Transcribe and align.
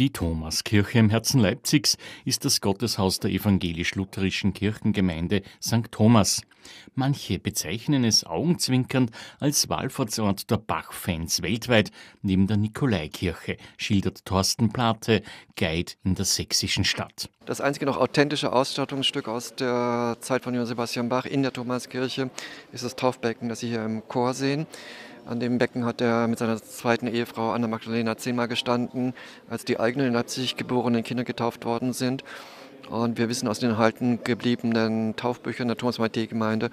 Die 0.00 0.10
Thomaskirche 0.14 0.98
im 0.98 1.10
Herzen 1.10 1.42
Leipzigs 1.42 1.98
ist 2.24 2.46
das 2.46 2.62
Gotteshaus 2.62 3.20
der 3.20 3.32
evangelisch-lutherischen 3.32 4.54
Kirchengemeinde 4.54 5.42
St. 5.62 5.92
Thomas. 5.92 6.40
Manche 6.94 7.38
bezeichnen 7.38 8.04
es 8.04 8.24
augenzwinkernd 8.24 9.10
als 9.40 9.68
Wallfahrtsort 9.68 10.50
der 10.50 10.56
Bach-Fans 10.56 11.42
weltweit, 11.42 11.90
neben 12.22 12.46
der 12.46 12.56
Nikolaikirche, 12.56 13.58
schildert 13.76 14.24
Thorsten 14.24 14.70
Plate, 14.70 15.20
Guide 15.54 15.92
in 16.02 16.14
der 16.14 16.24
sächsischen 16.24 16.84
Stadt. 16.84 17.28
Das 17.44 17.60
einzige 17.60 17.84
noch 17.84 17.98
authentische 17.98 18.54
Ausstattungsstück 18.54 19.28
aus 19.28 19.54
der 19.54 20.16
Zeit 20.20 20.44
von 20.44 20.54
Johann 20.54 20.66
Sebastian 20.66 21.10
Bach 21.10 21.26
in 21.26 21.42
der 21.42 21.52
Thomaskirche 21.52 22.30
ist 22.72 22.84
das 22.84 22.96
Taufbecken, 22.96 23.50
das 23.50 23.60
Sie 23.60 23.68
hier 23.68 23.84
im 23.84 24.08
Chor 24.08 24.32
sehen. 24.32 24.66
An 25.26 25.40
dem 25.40 25.58
Becken 25.58 25.84
hat 25.84 26.00
er 26.00 26.26
mit 26.28 26.38
seiner 26.38 26.62
zweiten 26.62 27.06
Ehefrau 27.06 27.52
Anna 27.52 27.68
Magdalena 27.68 28.16
zehnmal 28.16 28.48
gestanden, 28.48 29.14
als 29.48 29.64
die 29.64 29.78
eigenen 29.78 30.08
in 30.08 30.12
Leipzig 30.14 30.56
geborenen 30.56 31.02
Kinder 31.02 31.24
getauft 31.24 31.64
worden 31.64 31.92
sind. 31.92 32.24
Und 32.88 33.18
wir 33.18 33.28
wissen 33.28 33.46
aus 33.46 33.60
den 33.60 33.70
erhalten 33.70 34.24
gebliebenen 34.24 35.14
Taufbüchern 35.16 35.68
der 35.68 35.76
Thomas 35.76 35.98
Gemeinde, 36.12 36.70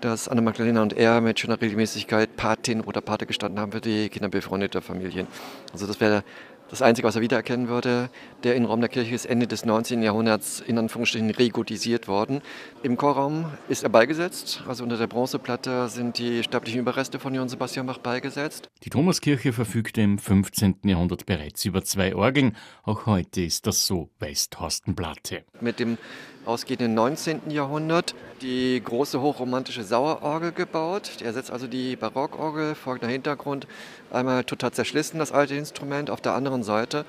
dass 0.00 0.28
Anna 0.28 0.40
Magdalena 0.40 0.82
und 0.82 0.94
er 0.94 1.20
mit 1.20 1.38
schöner 1.38 1.60
Regelmäßigkeit 1.60 2.36
Patin 2.36 2.80
oder 2.80 3.00
Pate 3.00 3.26
gestanden 3.26 3.60
haben 3.60 3.72
für 3.72 3.82
die 3.82 4.08
Kinder 4.08 4.28
befreundeter 4.28 4.80
Familien. 4.80 5.26
Also 5.72 5.86
das 5.86 6.00
wäre 6.00 6.24
das 6.70 6.82
Einzige, 6.82 7.06
was 7.06 7.16
er 7.16 7.22
wiedererkennen 7.22 7.68
würde, 7.68 8.10
der 8.44 8.54
Innenraum 8.54 8.80
der 8.80 8.88
Kirche 8.88 9.14
ist 9.14 9.26
Ende 9.26 9.46
des 9.46 9.64
19. 9.64 10.02
Jahrhunderts 10.02 10.60
in 10.60 10.78
Anführungsstrichen 10.78 11.30
regotisiert 11.30 12.06
worden. 12.06 12.42
Im 12.82 12.96
Chorraum 12.96 13.46
ist 13.68 13.82
er 13.82 13.88
beigesetzt, 13.88 14.62
also 14.68 14.84
unter 14.84 14.96
der 14.96 15.08
Bronzeplatte 15.08 15.88
sind 15.88 16.18
die 16.18 16.42
sterblichen 16.44 16.80
Überreste 16.80 17.18
von 17.18 17.34
Johann 17.34 17.48
Sebastian 17.48 17.86
Bach 17.86 17.98
beigesetzt. 17.98 18.68
Die 18.84 18.90
Thomaskirche 18.90 19.52
verfügte 19.52 20.00
im 20.00 20.18
15. 20.18 20.76
Jahrhundert 20.84 21.26
bereits 21.26 21.64
über 21.64 21.82
zwei 21.82 22.14
Orgeln. 22.14 22.56
Auch 22.84 23.06
heute 23.06 23.42
ist 23.42 23.66
das 23.66 23.86
so, 23.86 24.10
weiß 24.20 24.50
Thorsten 24.50 24.94
Platte. 24.94 25.42
Mit 25.60 25.80
dem 25.80 25.98
ausgehenden 26.46 26.94
19. 26.94 27.50
Jahrhundert 27.50 28.14
die 28.40 28.80
große 28.82 29.20
hochromantische 29.20 29.84
Sauerorgel 29.84 30.52
gebaut. 30.52 31.12
Die 31.20 31.24
ersetzt 31.24 31.50
also 31.50 31.66
die 31.66 31.96
Barockorgel, 31.96 32.74
folgender 32.74 33.12
Hintergrund. 33.12 33.66
Einmal 34.10 34.44
total 34.44 34.72
zerschlissen, 34.72 35.18
das 35.18 35.32
alte 35.32 35.54
Instrument. 35.54 36.10
Auf 36.10 36.20
der 36.20 36.34
anderen 36.34 36.59
Seite 36.62 37.04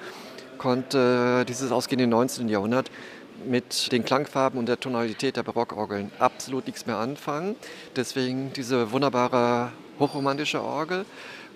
konnte 0.58 1.46
dieses 1.48 1.72
ausgehende 1.72 2.08
19. 2.08 2.48
Jahrhundert 2.50 2.92
mit 3.46 3.92
den 3.92 4.06
Klangfarben 4.06 4.60
und 4.60 4.68
der 4.68 4.80
Tonalität 4.80 5.36
der 5.36 5.44
Barockorgeln 5.44 6.12
absolut 6.20 6.68
nichts 6.68 6.86
mehr 6.86 6.98
anfangen. 6.98 7.56
Deswegen 7.96 8.54
diese 8.54 8.92
wunderbare 8.92 9.72
hochromantische 10.00 10.62
Orgel. 10.62 11.06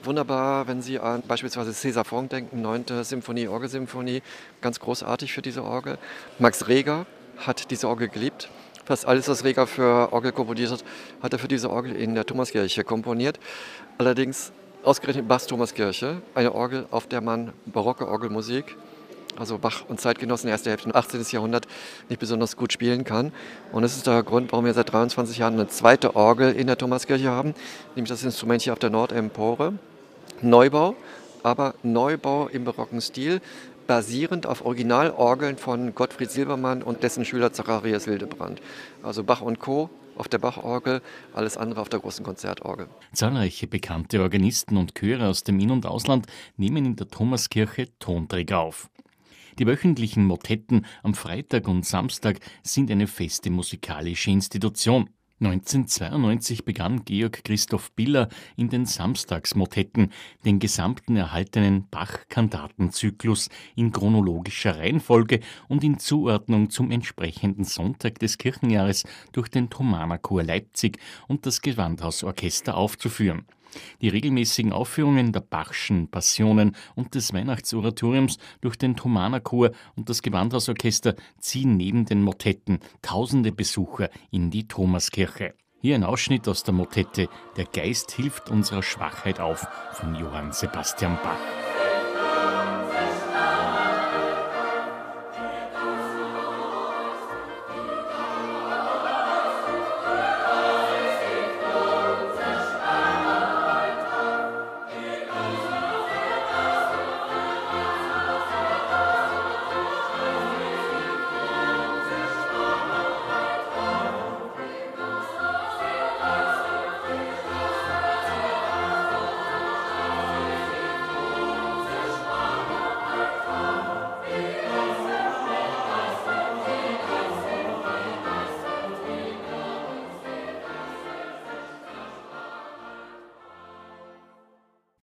Wunderbar, 0.03 0.67
wenn 0.67 0.81
Sie 0.81 0.99
an 0.99 1.23
beispielsweise 1.27 1.71
César 1.71 2.03
Franck 2.03 2.29
denken, 2.29 2.61
9. 2.61 3.03
Symphonie, 3.03 3.47
Orgelsymphonie, 3.47 4.21
ganz 4.61 4.80
großartig 4.80 5.33
für 5.33 5.41
diese 5.41 5.63
Orgel. 5.63 5.97
Max 6.37 6.67
Reger, 6.67 7.05
hat 7.37 7.71
diese 7.71 7.87
Orgel 7.87 8.09
geliebt. 8.09 8.49
Fast 8.85 9.05
alles, 9.05 9.27
was 9.27 9.43
Reger 9.43 9.65
für 9.67 10.13
Orgel 10.13 10.31
komponiert 10.31 10.71
hat, 10.71 10.83
hat 11.21 11.33
er 11.33 11.39
für 11.39 11.47
diese 11.47 11.69
Orgel 11.71 11.95
in 11.95 12.13
der 12.13 12.25
Thomaskirche 12.25 12.83
komponiert. 12.83 13.39
Allerdings 13.97 14.52
ausgerechnet 14.86 15.28
Bachs 15.28 15.47
Thomaskirche, 15.47 16.22
eine 16.36 16.53
Orgel, 16.53 16.86
auf 16.91 17.08
der 17.08 17.22
man 17.22 17.53
barocke 17.66 18.08
Orgelmusik, 18.08 18.75
also 19.36 19.58
Bach 19.58 19.83
und 19.88 20.00
Zeitgenossen 20.00 20.50
erste 20.50 20.69
Hälfte 20.69 20.88
des 20.88 20.95
18. 20.95 21.25
Jahrhunderts, 21.31 21.67
nicht 22.08 22.19
besonders 22.19 22.55
gut 22.55 22.72
spielen 22.72 23.03
kann. 23.03 23.33
Und 23.72 23.81
das 23.81 23.97
ist 23.97 24.08
der 24.08 24.23
Grund, 24.23 24.52
warum 24.52 24.66
wir 24.66 24.73
seit 24.73 24.92
23 24.92 25.39
Jahren 25.39 25.55
eine 25.55 25.67
zweite 25.67 26.16
Orgel 26.16 26.53
in 26.53 26.67
der 26.67 26.77
Thomaskirche 26.77 27.30
haben, 27.30 27.55
nämlich 27.95 28.09
das 28.09 28.23
Instrument 28.23 28.61
hier 28.61 28.73
auf 28.73 28.80
der 28.80 28.92
Nordempore. 28.92 29.73
Neubau, 30.42 30.95
aber 31.44 31.73
Neubau 31.83 32.47
im 32.47 32.64
barocken 32.64 33.02
Stil 33.02 33.42
basierend 33.88 34.45
auf 34.45 34.66
Originalorgeln 34.66 35.58
von 35.58 35.94
Gottfried 35.95 36.31
Silbermann 36.31 36.83
und 36.83 37.03
dessen 37.03 37.25
Schüler 37.25 37.53
Zacharias 37.53 38.05
Hildebrand. 38.05 38.61
Also 39.03 39.23
Bach 39.23 39.42
und 39.42 39.59
Co. 39.59 39.89
auf 40.17 40.27
der 40.27 40.38
Bachorgel, 40.38 41.02
alles 41.33 41.58
andere 41.58 41.82
auf 41.82 41.89
der 41.89 41.99
großen 41.99 42.23
Konzertorgel. 42.23 42.87
Zahlreiche 43.14 43.67
bekannte 43.67 44.21
Organisten 44.21 44.77
und 44.77 44.95
Chöre 44.95 45.27
aus 45.27 45.43
dem 45.43 45.59
In- 45.59 45.71
und 45.71 45.86
Ausland 45.86 46.27
nehmen 46.58 46.86
in 46.86 46.95
der 46.95 47.08
Thomaskirche 47.08 47.87
Tonträger 47.99 48.59
auf. 48.59 48.89
Die 49.59 49.67
wöchentlichen 49.67 50.26
Motetten 50.26 50.86
am 51.04 51.14
Freitag 51.14 51.67
und 51.67 51.86
Samstag 51.86 52.39
sind 52.64 52.92
eine 52.92 53.08
feste 53.08 53.49
musikalische 53.49 54.32
Institution. 54.32 55.09
1992 55.41 56.63
begann 56.63 57.03
Georg 57.03 57.43
Christoph 57.43 57.91
Biller 57.91 58.29
in 58.55 58.69
den 58.69 58.85
Samstagsmotetten 58.85 60.13
den 60.45 60.59
gesamten 60.59 61.17
erhaltenen 61.17 61.89
Bach-Kantatenzyklus 61.89 63.49
in 63.75 63.91
chronologischer 63.91 64.77
Reihenfolge 64.77 65.41
und 65.67 65.83
in 65.83 65.99
Zuordnung 65.99 66.69
zum 66.69 66.89
entsprechenden 66.89 67.65
Sonntag 67.65 68.17
des 68.19 68.37
Kirchenjahres 68.37 69.03
durch 69.33 69.49
den 69.49 69.69
Thomanerchor 69.69 70.41
Leipzig 70.41 70.99
und 71.27 71.45
das 71.45 71.61
Gewandhausorchester 71.61 72.77
aufzuführen. 72.77 73.45
Die 74.02 74.09
regelmäßigen 74.09 74.73
Aufführungen 74.73 75.31
der 75.31 75.41
Bachschen 75.41 76.09
Passionen 76.09 76.75
und 76.95 77.15
des 77.15 77.33
Weihnachtsoratoriums 77.33 78.37
durch 78.61 78.75
den 78.75 78.95
Thomanerchor 78.95 79.71
und 79.95 80.09
das 80.09 80.21
Gewandhausorchester 80.21 81.15
ziehen 81.39 81.77
neben 81.77 82.05
den 82.05 82.21
Motetten 82.21 82.80
tausende 83.02 83.52
Besucher 83.52 84.09
in 84.31 84.52
die 84.52 84.67
Thomaskirche. 84.67 85.53
Hier 85.81 85.95
ein 85.95 86.03
Ausschnitt 86.03 86.47
aus 86.47 86.64
der 86.64 86.73
Motette 86.73 87.30
Der 87.58 87.65
Geist 87.65 88.11
hilft 88.11 88.49
unserer 88.49 88.81
Schwachheit 88.81 89.39
auf 89.39 89.67
von 89.93 90.15
Johann 90.15 90.52
Sebastian 90.52 91.17
Bach. 91.21 91.64